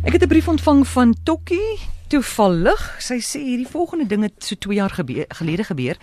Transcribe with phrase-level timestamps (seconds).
[0.00, 2.96] Ek het 'n brief ontvang van Tokkie toevallig.
[2.98, 5.96] Sy sê hierdie volgende ding het so 2 jaar gebeur, gelede gebeur.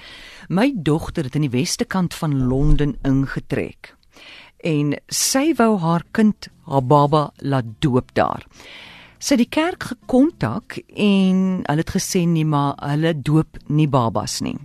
[0.48, 3.96] My dogter het in die weste kant van Londen ingetrek.
[4.58, 8.46] En sy wou haar kind, haar baba, laat doop daar.
[9.18, 14.40] Sy het die kerk gekontak en hulle het gesê nee, maar hulle doop nie babas
[14.40, 14.58] nie.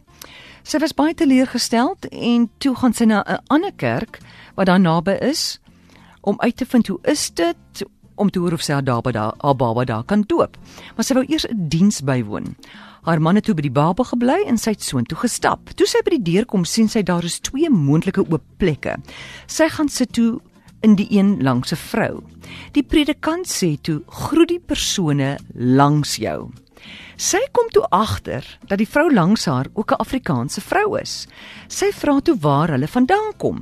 [0.63, 4.19] Sy was baie teleurgesteld en toe gaan sy na 'n ander kerk
[4.55, 5.59] wat daar naby is
[6.21, 7.85] om uit te vind hoe is dit
[8.15, 10.57] om te hoor of sy haar baba daar haar baba daar kan doop.
[10.97, 12.57] Maar sy wou eers 'n diens bywoon.
[13.03, 15.71] Haar man het toe by die baba gebly en sy het soontoe gestap.
[15.75, 18.97] Toe sy by die deur kom, sien sy daar is twee moontlike oop plekke.
[19.47, 20.41] Sy gaan sit toe
[20.83, 22.23] in die een langs 'n vrou.
[22.73, 26.51] Die predikant sê toe: "Groet die persone langs jou."
[27.17, 31.27] Sy kom toe agter dat die vrou langs haar ook 'n Afrikaanse vrou is.
[31.69, 33.61] Sy vra toe waar hulle vandaan kom.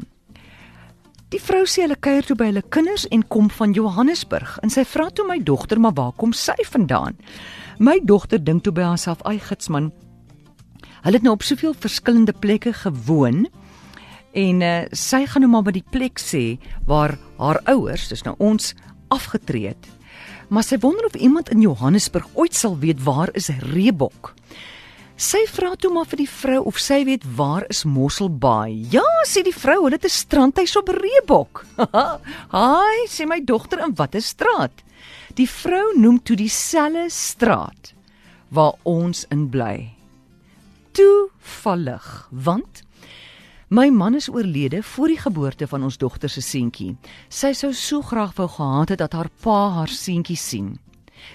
[1.31, 4.83] Die vrou sê hulle kuier toe by hulle kinders en kom van Johannesburg en sy
[4.83, 7.15] vra toe my dogter maar waar kom sy vandaan?
[7.79, 9.93] My dogter dink toe by haarself, "Ag gitsman,
[11.05, 13.47] hulle het nou op soveel verskillende plekke gewoon."
[14.35, 18.35] En uh, sy gaan nou maar by die plek sê waar haar ouers, dis nou
[18.39, 18.75] ons,
[19.09, 19.87] afgetree het.
[20.49, 24.35] Maar sy wonder of iemand in Johannesburg ooit sal weet waar is Reebok.
[25.21, 28.87] Sy vra toe maar vir die vrou of sy weet waar is Mosselbaai.
[28.89, 31.67] Ja, sê die vrou, hulle het 'n strandhuis op Reebok.
[32.57, 34.73] Haai, sê my dogter in watter straat?
[35.37, 37.93] Die vrou noem toe dieselfde straat
[38.49, 39.93] waar ons in bly.
[40.93, 42.83] Toevallig, want
[43.69, 46.97] my man is oorlede voor die geboorte van ons dogter se seentjie.
[47.29, 50.79] Sy sou so graag wou gehad het dat haar pa haar seentjie sien.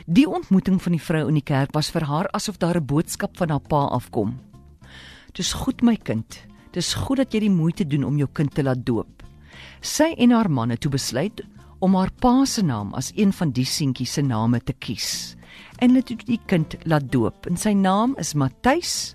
[0.05, 3.37] Die ontmoeting van die vrou in die kerk was vir haar asof daar 'n boodskap
[3.37, 4.39] van haar pa afkom.
[5.33, 6.39] Dis goed my kind.
[6.71, 9.23] Dis goed dat jy die moeite doen om jou kind te laat doop.
[9.81, 11.41] Sy en haar man het toe besluit
[11.79, 15.35] om haar pa se naam as een van die seentjie se name te kies.
[15.79, 17.47] En hulle het die kind laat doop.
[17.49, 19.13] En sy naam is Matthys.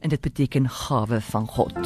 [0.00, 1.76] En dit beteken gawe van God.